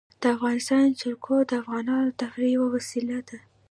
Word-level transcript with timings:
د 0.21 0.23
افغانستان 0.35 0.83
جلکو 1.01 1.35
د 1.49 1.51
افغانانو 1.61 2.07
د 2.09 2.15
تفریح 2.21 2.51
یوه 2.55 2.67
وسیله 2.75 3.17
ده. 3.27 3.37